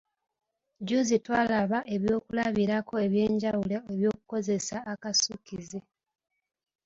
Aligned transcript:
Jjuuzi 0.79 1.15
twalaba 1.25 1.79
ebyokulabirako 1.95 2.93
eby’enjawulo 3.05 3.77
eby'okukozesa 3.93 4.77
akasukkize. 4.93 5.79